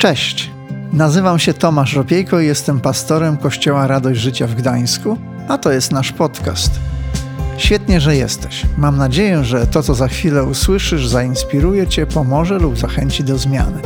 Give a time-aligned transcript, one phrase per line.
[0.00, 0.50] Cześć,
[0.92, 5.16] nazywam się Tomasz Ropiejko i jestem pastorem Kościoła Radość Życia w Gdańsku,
[5.48, 6.70] a to jest nasz podcast.
[7.58, 8.62] Świetnie, że jesteś.
[8.78, 13.82] Mam nadzieję, że to, co za chwilę usłyszysz, zainspiruje Cię, pomoże lub zachęci do zmiany.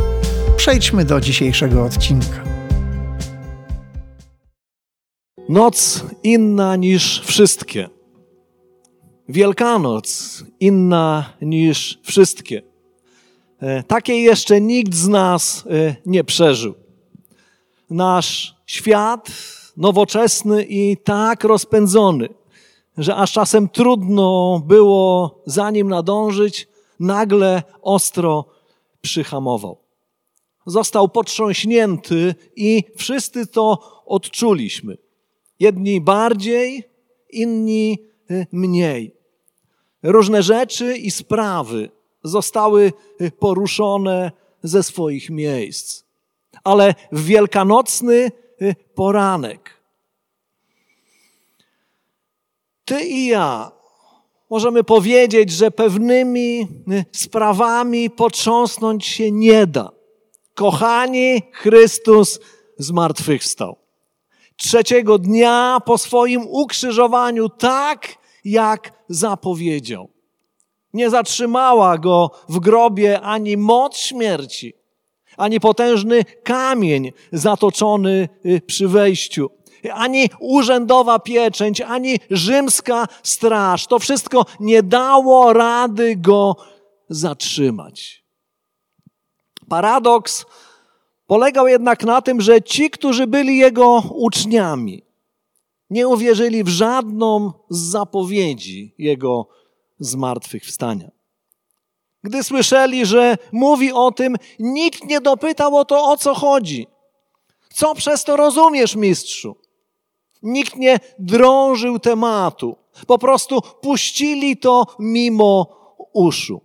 [0.57, 2.45] Przejdźmy do dzisiejszego odcinka.
[5.49, 7.89] Noc inna niż wszystkie.
[9.29, 12.74] Wielkanoc inna niż wszystkie.
[13.65, 16.75] E, takiej jeszcze nikt z nas e, nie przeżył.
[17.91, 19.31] Nasz świat
[19.77, 22.29] nowoczesny i tak rozpędzony,
[22.99, 26.69] że aż czasem trudno było za nim nadążyć,
[27.01, 28.45] nagle ostro
[29.01, 29.79] przyhamował.
[30.67, 34.97] Został potrząśnięty i wszyscy to odczuliśmy.
[35.61, 36.85] Jedni bardziej,
[37.31, 37.99] inni
[38.31, 39.15] y, mniej.
[40.03, 41.94] Różne rzeczy i sprawy
[42.25, 44.33] zostały y, poruszone
[44.63, 46.05] ze swoich miejsc.
[46.65, 48.31] Ale w wielkanocny
[48.63, 49.75] y, poranek
[52.85, 53.73] ty i ja
[54.51, 56.69] możemy powiedzieć, że pewnymi
[57.13, 59.91] sprawami potrząsnąć się nie da.
[60.55, 62.41] Kochani, Chrystus
[62.79, 63.77] zmartwychwstał
[64.57, 68.09] trzeciego dnia po swoim ukrzyżowaniu, tak
[68.45, 70.14] jak zapowiedział.
[70.95, 74.75] Nie zatrzymała go w grobie ani moc śmierci,
[75.37, 79.51] ani potężny kamień zatoczony y, przy wejściu,
[79.93, 83.87] ani urzędowa pieczęć, ani rzymska straż.
[83.87, 86.57] To wszystko nie dało rady go
[87.09, 88.25] zatrzymać.
[89.69, 90.47] Paradoks
[91.27, 95.03] Polegał jednak na tym, że ci, którzy byli jego uczniami,
[95.91, 99.49] nie uwierzyli w żadną z zapowiedzi jego
[99.99, 101.11] zmartwychwstania.
[102.25, 106.87] Gdy słyszeli, że mówi o tym, nikt nie dopytał o to, o co chodzi.
[107.75, 109.57] Co przez to rozumiesz, mistrzu?
[110.43, 112.77] Nikt nie drążył tematu.
[113.07, 115.67] Po prostu puścili to mimo
[116.13, 116.61] uszu.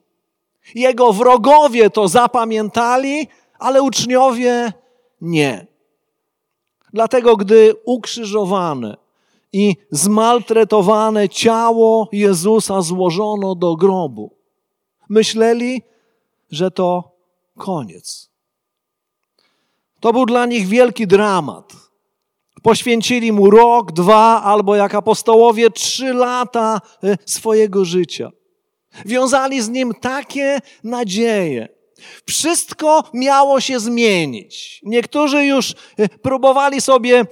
[0.76, 3.28] Jego wrogowie to zapamiętali,
[3.60, 4.74] ale uczniowie
[5.22, 5.68] nie.
[6.94, 8.98] Dlatego, gdy ukrzyżowane
[9.54, 14.36] i zmaltretowane ciało Jezusa złożono do grobu,
[15.10, 15.82] myśleli,
[16.52, 17.12] że to
[17.58, 18.30] koniec.
[20.00, 21.74] To był dla nich wielki dramat.
[22.64, 28.32] Poświęcili mu rok, dwa albo jak apostołowie trzy lata e, swojego życia.
[29.06, 31.68] Wiązali z nim takie nadzieje,
[32.28, 34.82] wszystko miało się zmienić.
[34.84, 37.26] Niektórzy już e, próbowali sobie e,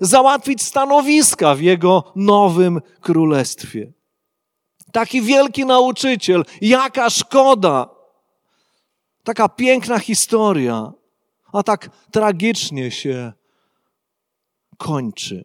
[0.00, 3.92] załatwić stanowiska w jego nowym królestwie.
[4.92, 7.88] Taki wielki nauczyciel, jaka szkoda.
[9.24, 10.92] Taka piękna historia,
[11.52, 13.32] a tak tragicznie się
[14.78, 15.44] kończy.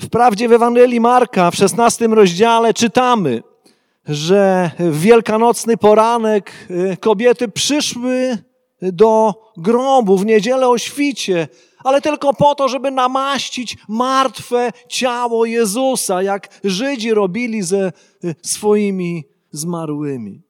[0.00, 3.42] Wprawdzie w Ewangelii Marka w szesnastym rozdziale czytamy,
[4.08, 8.38] że w wielkanocny poranek y, kobiety przyszły
[8.82, 11.48] do grobu w niedzielę o świcie,
[11.84, 17.92] ale tylko po to, żeby namaścić martwe ciało Jezusa, jak Żydzi robili ze
[18.24, 20.42] y, swoimi zmarłymi.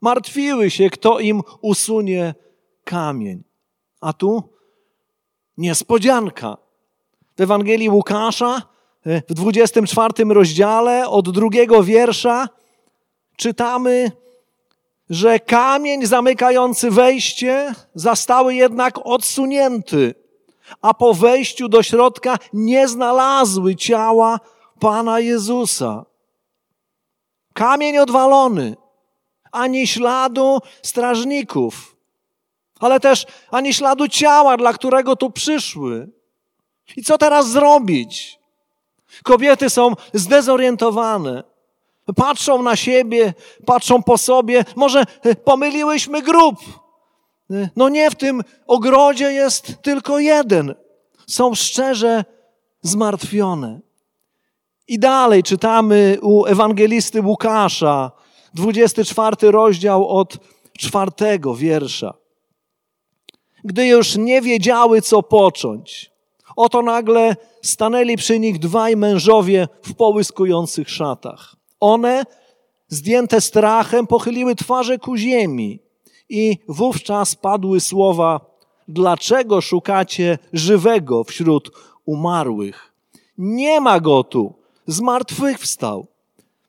[0.00, 2.34] Martwiły się, kto im usunie
[2.84, 3.44] kamień.
[4.00, 4.42] A tu
[5.56, 6.56] niespodzianka.
[7.36, 8.73] W Ewangelii Łukasza
[9.04, 12.48] w 24 rozdziale od drugiego wiersza
[13.36, 14.12] czytamy,
[15.10, 20.14] że kamień zamykający wejście zastały jednak odsunięty,
[20.82, 24.40] a po wejściu do środka nie znalazły ciała
[24.80, 26.04] Pana Jezusa.
[27.52, 28.76] Kamień odwalony,
[29.52, 31.96] ani śladu strażników,
[32.80, 36.08] ale też ani śladu ciała, dla którego tu przyszły.
[36.96, 38.43] I co teraz zrobić?
[39.22, 41.42] Kobiety są zdezorientowane.
[42.16, 43.34] Patrzą na siebie,
[43.66, 44.64] patrzą po sobie.
[44.76, 46.56] Może e, pomyliłyśmy grób.
[47.50, 50.74] E, no nie, w tym ogrodzie jest tylko jeden.
[51.26, 52.24] Są szczerze
[52.82, 53.80] zmartwione.
[54.88, 58.10] I dalej czytamy u ewangelisty Łukasza,
[58.54, 60.36] 24 rozdział od
[60.78, 62.14] czwartego wiersza.
[63.64, 66.10] Gdy już nie wiedziały, co począć,
[66.56, 71.56] Oto nagle stanęli przy nich dwaj mężowie w połyskujących szatach.
[71.80, 72.24] One,
[72.88, 75.78] zdjęte strachem, pochyliły twarze ku ziemi
[76.28, 78.40] i wówczas padły słowa:
[78.88, 81.70] Dlaczego szukacie żywego wśród
[82.04, 82.92] umarłych?
[83.38, 84.54] Nie ma go tu,
[84.86, 86.06] zmartwychwstał.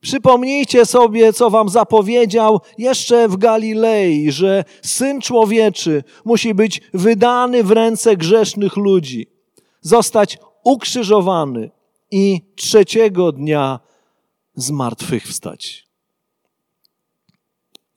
[0.01, 7.71] Przypomnijcie sobie, co wam zapowiedział jeszcze w Galilei, że Syn Człowieczy musi być wydany w
[7.71, 9.27] ręce grzesznych ludzi,
[9.85, 11.71] zostać ukrzyżowany
[12.11, 13.79] i trzeciego dnia
[14.55, 15.87] zmartwychwstać.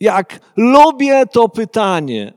[0.00, 2.32] Jak lubię to pytanie,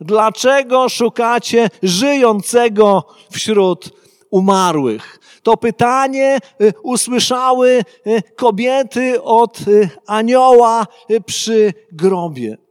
[0.00, 3.90] dlaczego szukacie żyjącego wśród
[4.30, 5.18] umarłych?
[5.42, 10.86] To pytanie y, usłyszały y, kobiety od y, anioła
[11.26, 12.61] przy grobie.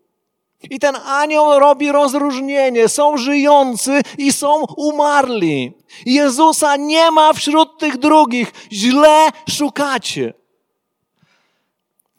[0.69, 2.87] I ten anioł robi rozróżnienie.
[2.87, 5.73] Są żyjący i są umarli.
[6.05, 8.53] Jezusa nie ma wśród tych drugich.
[8.71, 10.33] Źle szukacie.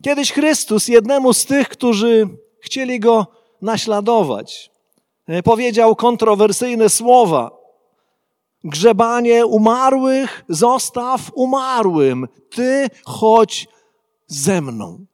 [0.03, 2.29] Kiedyś Chrystus jednemu z tych, którzy
[2.61, 3.27] chcieli go
[3.63, 4.71] naśladować,
[5.45, 7.63] powiedział kontrowersyjne słowa
[8.65, 13.69] grzebanie umarłych zostaw umarłym, ty chodź
[14.27, 15.07] ze mną.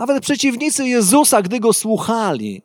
[0.00, 2.62] Nawet przeciwnicy Jezusa, gdy go słuchali,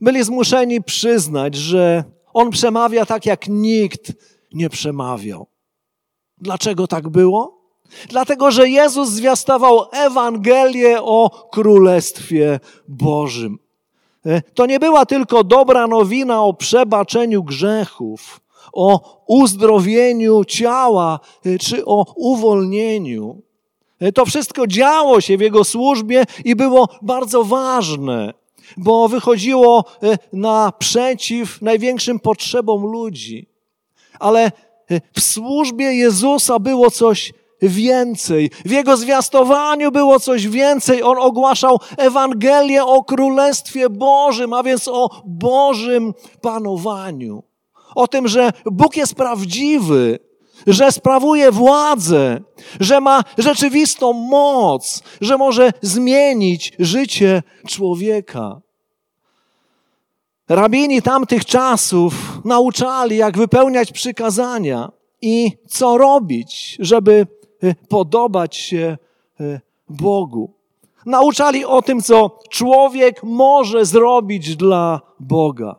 [0.00, 4.12] byli zmuszeni przyznać, że on przemawia tak, jak nikt
[4.52, 5.46] nie przemawiał.
[6.38, 7.60] Dlaczego tak było?
[8.08, 13.58] Dlatego, że Jezus zwiastował Ewangelię o Królestwie Bożym.
[14.26, 18.40] E, to nie była tylko dobra nowina o przebaczeniu grzechów,
[18.72, 23.42] o uzdrowieniu ciała e, czy o uwolnieniu.
[24.00, 28.34] E, to wszystko działo się w jego służbie i było bardzo ważne,
[28.76, 29.84] bo wychodziło
[30.32, 33.46] naprzeciw największym potrzebom ludzi.
[34.18, 34.52] Ale
[35.12, 37.32] w służbie Jezusa było coś
[37.62, 38.50] więcej.
[38.64, 41.02] W jego zwiastowaniu było coś więcej.
[41.02, 47.42] On ogłaszał Ewangelię o Królestwie Bożym, a więc o Bożym panowaniu.
[47.94, 50.18] O tym, że Bóg jest prawdziwy,
[50.66, 52.40] że sprawuje władzę,
[52.80, 58.60] że ma rzeczywistą moc, że może zmienić życie człowieka.
[60.48, 62.14] Rabini tamtych czasów
[62.44, 64.92] nauczali, jak wypełniać przykazania
[65.22, 67.26] i co robić, żeby
[67.64, 68.98] Y, podobać się
[69.40, 70.50] y, Bogu.
[71.06, 75.76] Nauczali o tym, co człowiek może zrobić dla Boga.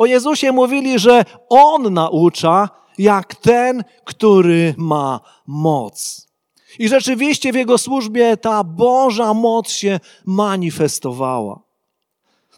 [0.00, 2.68] O Jezusie mówili, że On naucza
[2.98, 6.26] jak ten, który ma moc.
[6.78, 11.60] I rzeczywiście w Jego służbie ta Boża moc się manifestowała.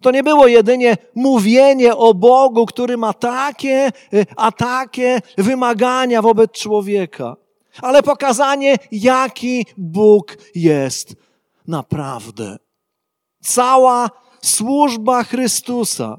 [0.00, 6.50] To nie było jedynie mówienie o Bogu, który ma takie, y, a takie wymagania wobec
[6.52, 7.36] człowieka,
[7.80, 11.14] ale pokazanie, jaki Bóg jest
[11.66, 12.56] naprawdę.
[13.40, 14.10] Cała
[14.42, 16.18] służba Chrystusa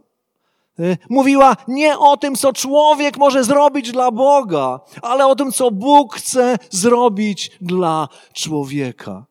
[1.10, 6.16] mówiła nie o tym, co człowiek może zrobić dla Boga, ale o tym, co Bóg
[6.16, 9.25] chce zrobić dla człowieka.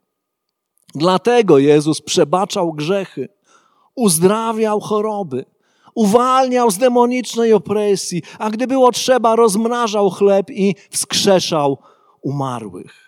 [0.95, 3.29] Dlatego Jezus przebaczał grzechy
[3.95, 5.45] uzdrawiał choroby,
[5.95, 11.79] uwalniał z demonicznej opresji, a gdy było trzeba, rozmnażał chleb i wskrzeszał
[12.23, 13.03] umarłych.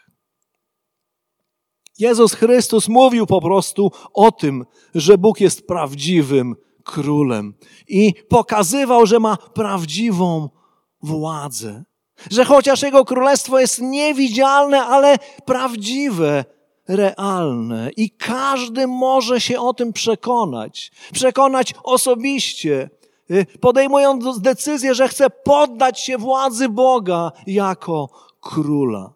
[1.99, 4.65] Jezus Chrystus mówił po prostu o tym,
[4.95, 7.55] że Bóg jest prawdziwym królem
[7.89, 10.49] i pokazywał, że ma prawdziwą
[11.03, 11.85] władzę.
[12.31, 16.45] Że chociaż Jego królestwo jest niewidzialne, ale prawdziwe,
[16.89, 20.93] realne i każdy może się o tym przekonać.
[21.13, 22.91] Przekonać osobiście,
[23.31, 28.09] y, podejmując decyzję, że chce poddać się władzy Boga jako
[28.41, 29.13] króla.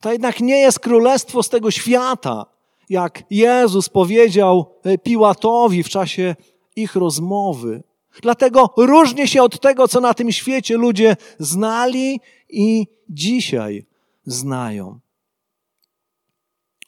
[0.00, 2.46] To jednak nie jest królestwo z tego świata,
[2.92, 6.36] jak Jezus powiedział y, Piłatowi w czasie
[6.76, 7.82] ich rozmowy.
[8.22, 13.86] Dlatego różni się od tego, co na tym świecie ludzie znali i dzisiaj
[14.24, 15.00] znają.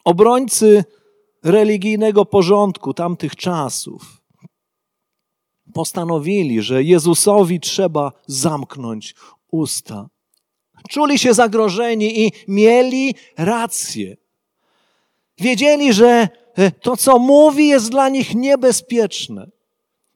[0.03, 0.83] Obrońcy
[1.43, 4.21] religijnego porządku tamtych czasów
[5.73, 9.15] postanowili, że Jezusowi trzeba zamknąć
[9.51, 10.09] usta.
[10.89, 14.24] Czuli się zagrożeni i mieli rację.
[15.37, 16.27] Wiedzieli, że
[16.81, 19.47] to, co mówi, jest dla nich niebezpieczne.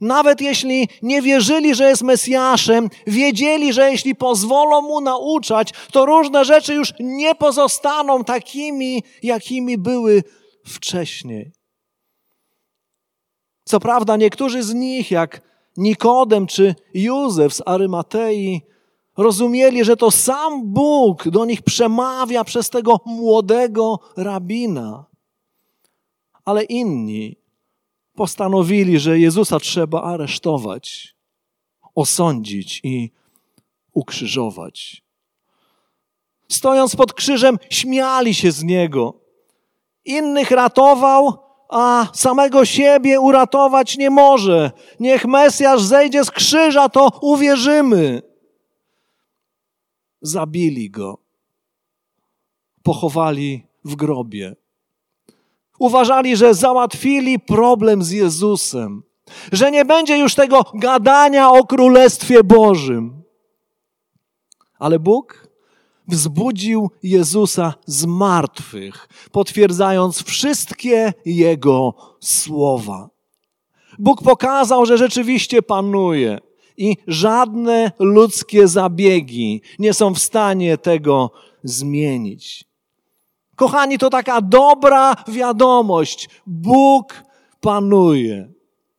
[0.02, 6.46] Nawet jeśli nie wierzyli, że jest Mesjaszem, wiedzieli, że jeśli pozwolą mu nauczać, to różne
[6.46, 10.24] rzeczy już nie pozostaną takimi, jakimi były
[10.66, 11.52] wcześniej.
[13.66, 15.42] Co prawda, niektórzy z nich, jak
[15.78, 18.62] Nikodem czy Józef z Arymatei,
[19.18, 25.09] rozumieli, że to sam Bóg do nich przemawia przez tego młodego rabina.
[26.50, 27.38] Ale inni
[28.16, 31.16] postanowili, że Jezusa trzeba aresztować,
[31.96, 33.12] osądzić i
[33.94, 35.04] ukrzyżować.
[36.52, 39.22] Stojąc pod krzyżem, śmiali się z niego.
[40.06, 41.38] Innych ratował,
[41.70, 44.72] a samego siebie uratować nie może.
[45.00, 48.22] Niech Mesjasz zejdzie z krzyża, to uwierzymy.
[50.22, 51.18] Zabili go.
[52.84, 54.56] Pochowali w grobie.
[55.80, 59.04] Uważali, że załatwili problem z Jezusem,
[59.52, 63.24] że nie będzie już tego gadania o Królestwie Bożym.
[64.80, 65.48] Ale Bóg
[66.08, 73.10] wzbudził Jezusa z martwych, potwierdzając wszystkie Jego słowa.
[74.00, 76.40] Bóg pokazał, że rzeczywiście panuje
[76.78, 81.32] i żadne ludzkie zabiegi nie są w stanie tego
[81.64, 82.69] zmienić.
[83.60, 86.30] Kochani, to taka dobra wiadomość.
[86.48, 87.24] Bóg
[87.62, 88.50] panuje.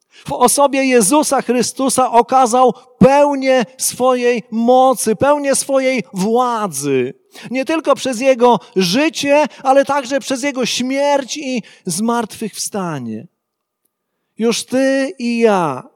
[0.08, 7.14] W osobie Jezusa Chrystusa okazał pełnię swojej mocy, pełnię swojej władzy.
[7.50, 13.26] Nie tylko przez Jego życie, ale także przez Jego śmierć i zmartwychwstanie.
[14.38, 15.88] Już Ty i ja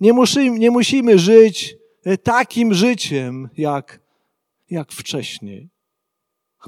[0.00, 1.76] nie musimy, nie musimy żyć
[2.22, 4.00] takim życiem, jak,
[4.70, 5.75] jak wcześniej.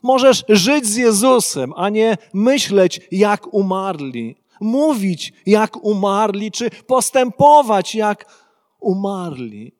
[0.03, 8.49] Możesz żyć z Jezusem, a nie myśleć jak umarli, mówić jak umarli, czy postępować jak
[8.81, 9.73] umarli.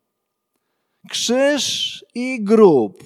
[1.09, 3.05] Krzyż i grób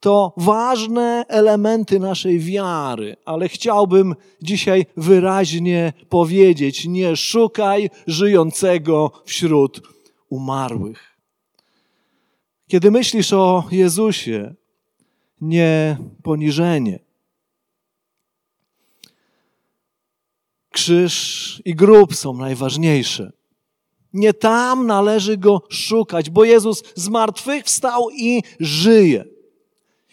[0.00, 9.80] to ważne elementy naszej wiary, ale chciałbym dzisiaj wyraźnie powiedzieć: nie szukaj żyjącego wśród
[10.28, 11.18] umarłych.
[12.68, 14.54] Kiedy myślisz o Jezusie,
[15.42, 16.98] nie poniżenie.
[20.70, 23.32] Krzyż i grób są najważniejsze.
[24.12, 29.24] Nie tam należy go szukać, bo Jezus z martwych wstał i żyje.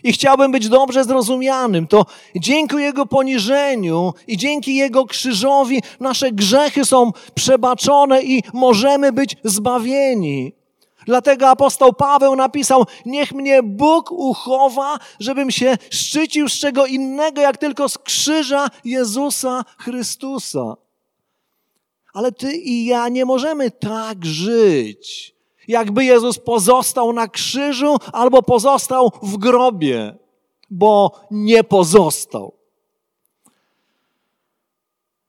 [0.03, 1.87] I chciałbym być dobrze zrozumianym.
[1.87, 2.05] To
[2.35, 10.58] dzięki Jego poniżeniu i dzięki Jego krzyżowi nasze grzechy są przebaczone i możemy być zbawieni.
[11.05, 17.57] Dlatego apostoł Paweł napisał: Niech mnie Bóg uchowa, żebym się szczycił z czego innego, jak
[17.57, 20.75] tylko z krzyża Jezusa Chrystusa.
[22.13, 25.35] Ale ty i ja nie możemy tak żyć,
[25.67, 30.15] jakby Jezus pozostał na krzyżu albo pozostał w grobie,
[30.69, 32.53] bo nie pozostał.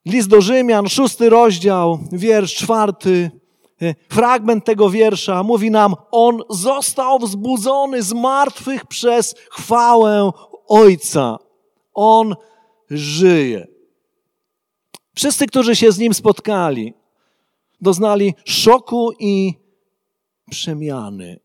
[0.04, 3.30] List do Rzymian, szósty rozdział, wiersz czwarty
[4.08, 10.30] fragment tego wiersza mówi nam, on został wzbudzony z martwych przez chwałę
[10.68, 11.38] Ojca.
[11.94, 12.34] On
[12.90, 13.66] żyje.
[15.14, 16.94] Wszyscy, którzy się z nim spotkali,
[17.80, 19.54] doznali szoku i
[20.50, 21.40] przemiany.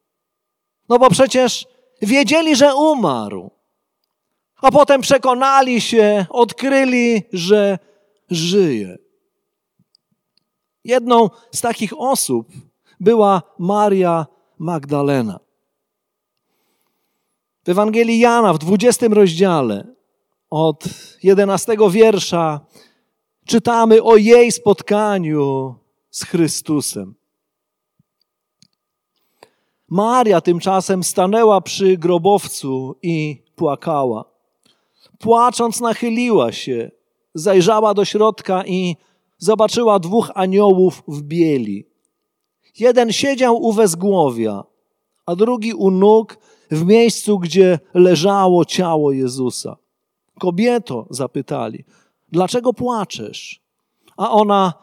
[0.89, 1.68] No bo przecież
[2.01, 3.51] wiedzieli, że umarł,
[4.62, 7.80] a potem przekonali się, odkryli, że
[8.32, 8.98] żyje.
[10.86, 12.48] Jedną z takich osób
[13.00, 14.25] była Maria
[14.60, 15.39] Magdalena.
[17.65, 19.88] W Ewangelii Jana w 20 rozdziale
[20.50, 20.84] od
[21.24, 22.60] 11 wiersza
[23.46, 25.75] czytamy o jej spotkaniu
[26.12, 27.15] z Chrystusem.
[29.89, 34.25] Maria tymczasem stanęła przy grobowcu i płakała.
[35.20, 36.92] Płacząc nachyliła się,
[37.34, 38.96] zajrzała do środka i
[39.38, 41.86] zobaczyła dwóch aniołów w bieli.
[42.80, 44.63] Jeden siedział u wezgłowia,
[45.25, 46.38] a drugi u nóg
[46.72, 49.77] w miejscu, gdzie leżało ciało Jezusa.
[50.39, 51.84] Kobieto, zapytali,
[52.32, 53.62] dlaczego płaczesz?
[54.18, 54.74] A ona,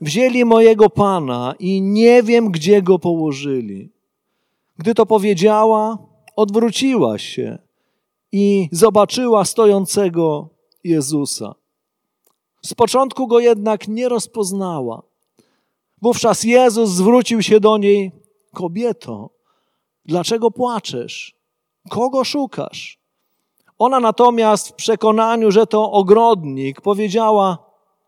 [0.00, 3.90] wzięli mojego pana i nie wiem, gdzie go położyli.
[4.78, 5.98] Gdy to powiedziała,
[6.36, 7.58] odwróciła się
[8.32, 10.48] i zobaczyła stojącego
[10.84, 11.54] Jezusa.
[12.64, 15.02] Z początku go jednak nie rozpoznała.
[16.02, 18.12] Wówczas Jezus zwrócił się do niej:
[18.54, 19.30] Kobieto,
[20.04, 21.34] dlaczego płaczesz?
[21.90, 22.98] Kogo szukasz?
[23.78, 27.58] Ona natomiast w przekonaniu, że to ogrodnik, powiedziała: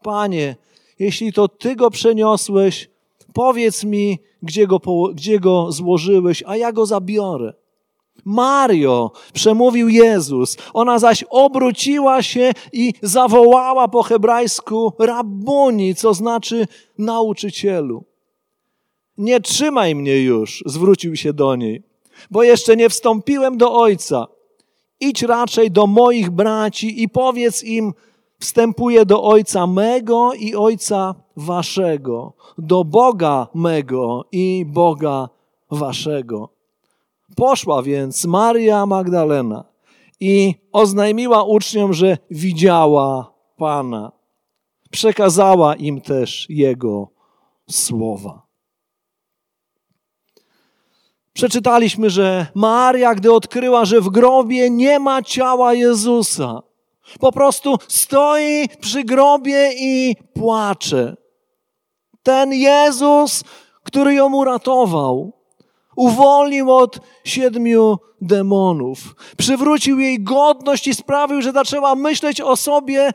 [0.03, 0.57] Panie,
[0.99, 2.91] jeśli to ty go przeniosłeś,
[3.33, 4.81] powiedz mi, gdzie go,
[5.15, 7.53] gdzie go złożyłeś, a ja go zabiorę.
[8.25, 10.57] Mario, przemówił Jezus.
[10.75, 16.67] Ona zaś obróciła się i zawołała po hebrajsku rabbuni, co znaczy
[16.99, 18.05] nauczycielu.
[19.19, 21.83] Nie trzymaj mnie już, zwrócił się do niej,
[22.31, 24.27] bo jeszcze nie wstąpiłem do Ojca.
[25.01, 27.93] Idź raczej do moich braci i powiedz im,
[28.39, 35.29] wstępuję do Ojca mego i Ojca waszego, do Boga mego i Boga
[35.71, 36.56] waszego.
[37.37, 39.65] Poszła więc Maria Magdalena
[40.21, 44.13] i oznajmiła uczniom, że widziała Pana.
[44.91, 47.09] Przekazała im też Jego
[47.71, 48.47] słowa.
[51.33, 56.63] Przeczytaliśmy, że Maria, gdy odkryła, że w grobie nie ma ciała Jezusa,
[57.21, 61.17] po prostu stoi przy grobie i płacze.
[62.23, 63.45] Ten Jezus,
[63.83, 65.36] który ją uratował,
[65.97, 73.13] uwolnił od siedmiu demonów, przywrócił jej godność i sprawił, że zaczęła myśleć o sobie e,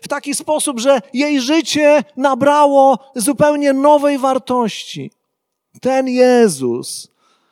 [0.00, 5.10] w taki sposób, że jej życie nabrało zupełnie nowej wartości.
[5.80, 7.08] Ten Jezus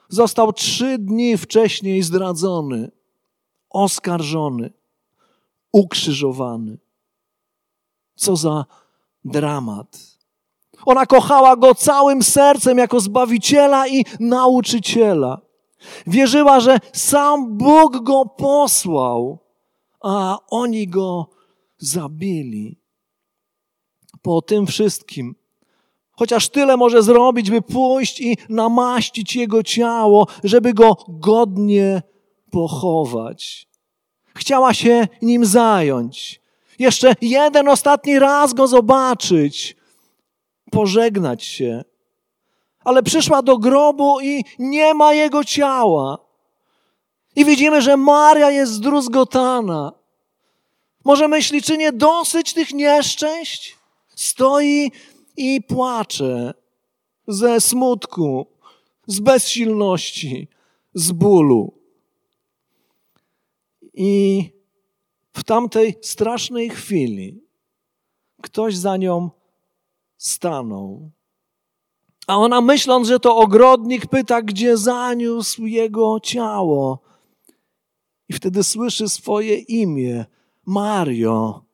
[0.08, 2.90] został trzy dni wcześniej zdradzony,
[3.70, 4.72] oskarżony,
[5.72, 6.78] ukrzyżowany.
[8.14, 8.64] Co za
[9.24, 10.11] dramat.
[10.86, 15.40] Ona kochała go całym sercem jako zbawiciela i nauczyciela.
[16.06, 19.38] Wierzyła, że sam Bóg go posłał,
[20.00, 21.30] a oni go
[21.78, 22.78] zabili.
[24.22, 25.34] Po tym wszystkim,
[26.12, 32.02] chociaż tyle może zrobić, by pójść i namaścić jego ciało, żeby go godnie
[32.50, 33.68] pochować.
[34.34, 36.42] Chciała się nim zająć.
[36.78, 39.76] Jeszcze jeden ostatni raz go zobaczyć,
[40.72, 41.84] pożegnać się.
[42.84, 46.18] Ale przyszła do grobu i nie ma jego ciała.
[47.36, 49.92] I widzimy, że Maria jest zdruzgotana.
[51.04, 53.78] Może myśli, czy nie dosyć tych nieszczęść?
[54.16, 54.92] Stoi
[55.36, 56.54] i płacze
[57.28, 58.46] ze smutku,
[59.06, 60.48] z bezsilności,
[60.94, 61.72] z bólu.
[63.94, 64.44] I
[65.32, 67.42] w tamtej strasznej chwili
[68.42, 69.30] ktoś za nią
[70.22, 71.10] stanął.
[72.26, 76.98] A ona myśląc, że to ogrodnik, pyta, gdzie zaniósł jego ciało.
[78.28, 80.24] I wtedy słyszy swoje imię,
[80.66, 81.64] Mario.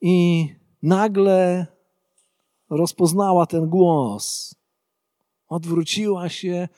[0.00, 0.48] I
[0.82, 1.66] nagle
[2.70, 4.54] rozpoznała ten głos.
[5.48, 6.68] Odwróciła się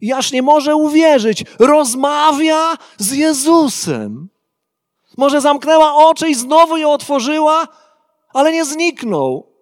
[0.00, 1.44] i aż nie może uwierzyć.
[1.58, 4.28] Rozmawia z Jezusem.
[5.16, 7.68] Może zamknęła oczy i znowu je otworzyła,
[8.34, 9.55] ale nie zniknął.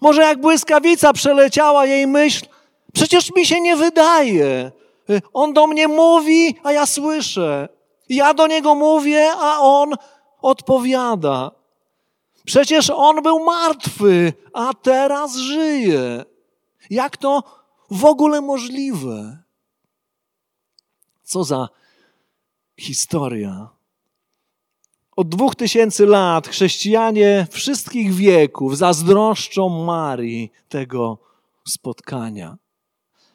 [0.00, 2.46] Może jak błyskawica przeleciała jej myśl,
[2.92, 4.72] przecież mi się nie wydaje.
[5.32, 7.68] On do mnie mówi, a ja słyszę.
[8.08, 9.94] Ja do niego mówię, a on
[10.42, 11.50] odpowiada.
[12.44, 16.24] Przecież on był martwy, a teraz żyje.
[16.90, 17.42] Jak to
[17.90, 19.38] w ogóle możliwe?
[21.22, 21.68] Co za
[22.80, 23.68] historia.
[25.16, 31.18] Od dwóch tysięcy lat chrześcijanie wszystkich wieków zazdroszczą Marii tego
[31.64, 32.56] spotkania.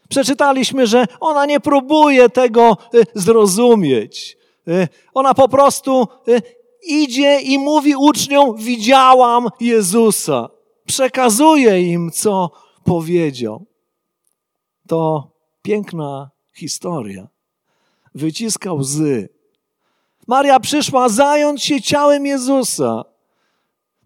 [0.10, 4.38] Przeczytaliśmy, że ona nie próbuje tego y, zrozumieć.
[4.68, 6.42] Y, ona po prostu y,
[6.88, 10.50] idzie i mówi uczniom: Widziałam Jezusa.
[10.86, 12.52] Przekazuje im, co
[12.84, 13.66] powiedział.
[14.88, 17.28] To piękna historia.
[18.16, 19.30] Wyciska łzy
[20.28, 23.06] Maria przyszła zająć się ciałem Jezusa.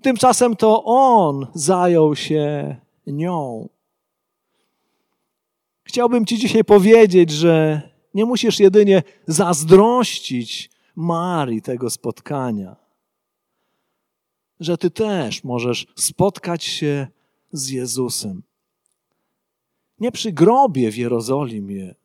[0.02, 2.76] Tymczasem to On zajął się
[3.08, 3.70] nią.
[5.84, 7.82] Chciałbym Ci dzisiaj powiedzieć, że
[8.14, 12.76] nie musisz jedynie zazdrościć Marii tego spotkania,
[14.60, 17.08] że Ty też możesz spotkać się
[17.52, 18.44] z Jezusem.
[20.00, 21.96] Nie przy grobie w Jerozolimie,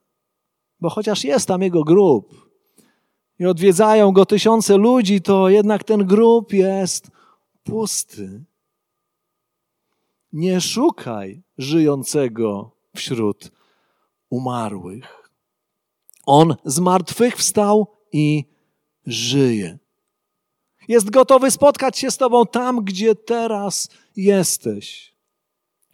[0.81, 2.46] bo chociaż jest tam Jego grób,
[3.39, 7.11] i odwiedzają go tysiące ludzi, to jednak ten grób jest
[7.65, 8.45] pusty.
[10.33, 13.51] Nie szukaj żyjącego wśród
[14.31, 15.31] umarłych.
[16.27, 18.45] On zmartwychwstał i
[19.07, 19.79] żyje.
[20.89, 25.15] Jest gotowy spotkać się z Tobą tam, gdzie teraz jesteś.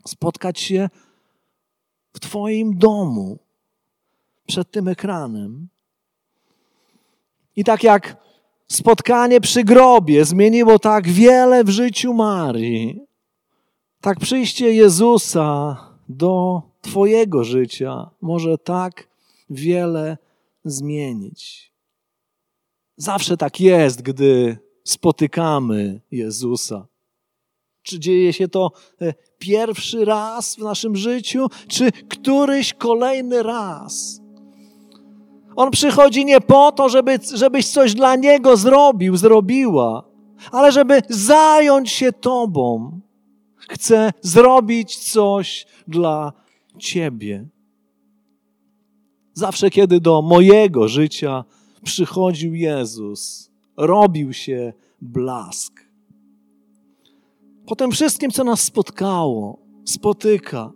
[0.07, 0.89] Spotkać się
[2.13, 3.39] w Twoim domu,
[4.47, 5.69] przed tym ekranem,
[7.57, 8.17] i tak jak
[8.69, 13.01] spotkanie przy grobie zmieniło tak wiele w życiu Marii,
[14.01, 15.77] tak przyjście Jezusa
[16.09, 19.09] do Twojego życia może tak
[19.51, 20.19] wiele
[20.65, 21.73] zmienić.
[22.97, 26.87] Zawsze tak jest, gdy spotykamy Jezusa.
[27.83, 34.22] Czy dzieje się to e, pierwszy raz w naszym życiu, czy któryś kolejny raz?
[35.57, 40.05] On przychodzi nie po to, żeby, żebyś coś dla Niego zrobił, zrobiła,
[40.53, 43.01] ale żeby zająć się Tobą.
[43.57, 46.33] Chce zrobić coś dla
[46.79, 47.47] Ciebie.
[49.35, 51.45] Zawsze, kiedy do mojego życia
[51.85, 55.81] przychodził Jezus, robił się blask.
[57.67, 60.73] Po tym wszystkim, co nas spotkało, spotyka,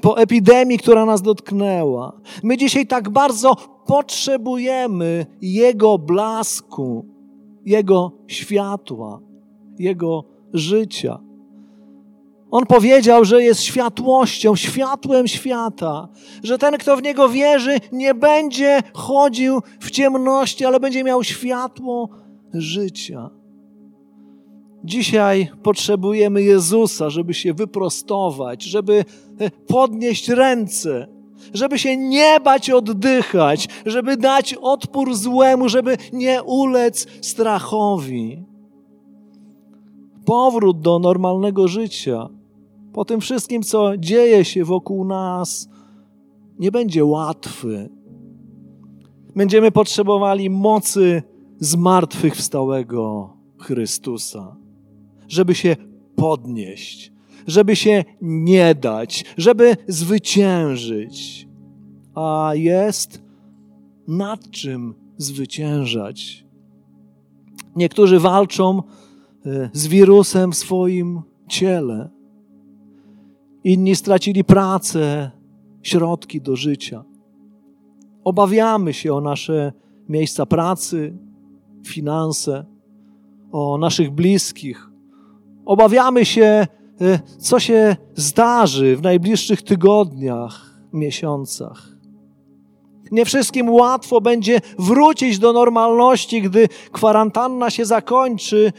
[0.00, 3.56] po epidemii, która nas dotknęła, my dzisiaj tak bardzo
[3.88, 7.06] potrzebujemy Jego blasku,
[7.64, 9.20] Jego światła,
[9.78, 11.18] Jego życia.
[12.50, 16.08] On powiedział, że jest światłością, światłem świata,
[16.42, 22.08] że ten, kto w niego wierzy, nie będzie chodził w ciemności, ale będzie miał światło
[22.54, 23.30] życia.
[24.84, 29.04] Dzisiaj potrzebujemy Jezusa, żeby się wyprostować, żeby
[29.66, 31.17] podnieść ręce,
[31.54, 38.44] żeby się nie bać oddychać, żeby dać odpór złemu, żeby nie ulec strachowi.
[40.24, 42.28] Powrót do normalnego życia
[42.92, 45.68] po tym wszystkim, co dzieje się wokół nas,
[46.58, 47.88] nie będzie łatwy.
[49.36, 51.22] Będziemy potrzebowali mocy
[51.58, 54.56] zmartwychwstałego Chrystusa,
[55.28, 55.76] żeby się
[56.16, 57.12] podnieść,
[57.48, 61.48] żeby się nie dać, żeby zwyciężyć.
[62.14, 63.22] A jest
[64.08, 66.46] nad czym zwyciężać.
[67.76, 68.82] Niektórzy walczą
[69.46, 72.18] e, z wirusem w swoim ciele
[73.64, 75.30] Inni stracili pracę,
[75.82, 77.04] środki do życia.
[78.24, 79.72] Obawiamy się o nasze
[80.08, 81.18] miejsca pracy,
[81.86, 82.64] finanse,
[83.52, 84.90] o naszych bliskich.
[85.64, 86.66] Obawiamy się,
[87.38, 91.98] co się zdarzy w najbliższych tygodniach, miesiącach.
[93.10, 98.72] Nie wszystkim łatwo będzie wrócić do normalności, gdy kwarantanna się zakończy.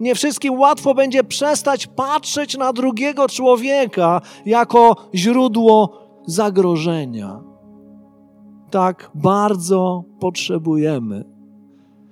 [0.00, 7.40] Nie wszystkim łatwo będzie przestać patrzeć na drugiego człowieka jako źródło zagrożenia.
[8.70, 11.24] Tak bardzo potrzebujemy,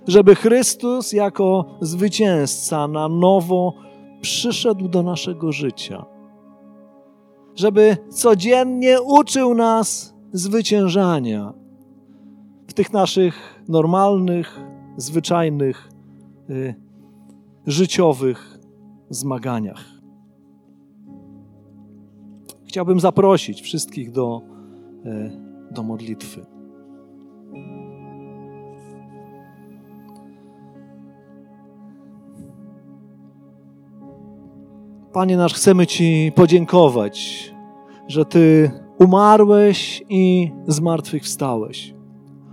[0.06, 3.74] żeby Chrystus jako zwycięzca na nowo
[4.22, 6.04] przyszedł do naszego życia.
[7.54, 11.52] Żeby codziennie uczył nas zwyciężania
[12.66, 14.60] w tych naszych normalnych,
[14.96, 15.88] zwyczajnych,
[16.50, 16.74] y,
[17.66, 18.58] życiowych
[19.10, 19.84] zmaganiach.
[22.64, 24.42] Chciałbym zaprosić wszystkich do,
[25.06, 25.30] y,
[25.70, 26.46] do modlitwy.
[35.12, 37.54] Panie nasz, chcemy Ci podziękować,
[38.08, 41.94] że Ty umarłeś i zmartwychwstałeś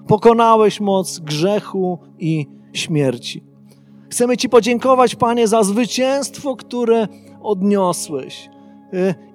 [0.09, 3.43] pokonałeś moc grzechu i śmierci.
[4.09, 7.07] Chcemy Ci podziękować, Panie, za zwycięstwo, które
[7.41, 8.49] odniosłeś.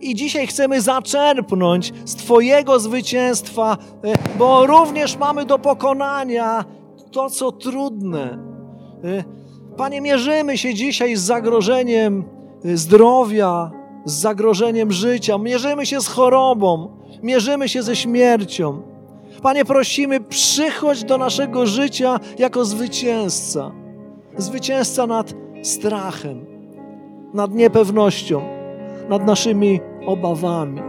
[0.00, 3.76] I dzisiaj chcemy zaczerpnąć z Twojego zwycięstwa,
[4.38, 6.64] bo również mamy do pokonania
[7.10, 8.38] to, co trudne.
[9.76, 12.24] Panie, mierzymy się dzisiaj z zagrożeniem
[12.64, 13.70] zdrowia,
[14.04, 16.88] z zagrożeniem życia, mierzymy się z chorobą,
[17.22, 18.82] mierzymy się ze śmiercią.
[19.42, 23.70] Panie, prosimy, przychodź do naszego życia jako zwycięzca.
[24.36, 26.44] Zwycięzca nad strachem,
[27.34, 28.42] nad niepewnością,
[29.08, 30.80] nad naszymi obawami.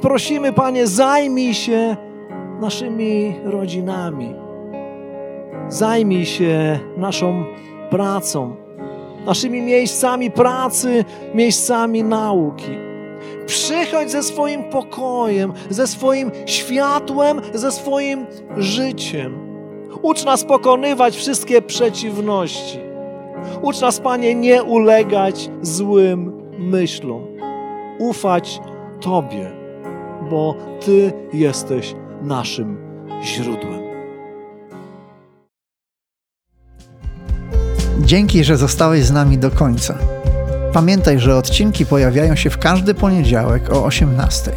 [0.00, 1.96] Prosimy, Panie, zajmij się
[2.60, 4.34] naszymi rodzinami.
[5.68, 7.44] Zajmij się naszą
[7.90, 8.56] pracą,
[9.28, 12.78] naszymi miejscami pracy, miejscami nauki.
[13.46, 19.38] Przychodź ze swoim pokojem, ze swoim światłem, ze swoim życiem.
[20.02, 22.78] Ucz nas pokonywać wszystkie przeciwności.
[23.62, 27.22] Ucz nas, Panie, nie ulegać złym myślom.
[27.98, 28.60] Ufać
[29.00, 29.50] Tobie,
[30.30, 32.76] bo Ty jesteś naszym
[33.22, 33.67] źródłem.
[38.08, 39.98] Dzięki, że zostałeś z nami do końca.
[40.72, 44.52] Pamiętaj, że odcinki pojawiają się w każdy poniedziałek o 18.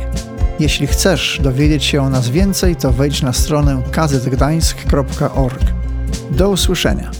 [0.59, 5.63] Jeśli chcesz dowiedzieć się o nas więcej, to wejdź na stronę kazetgdańsk.org.
[6.31, 7.11] Do usłyszenia.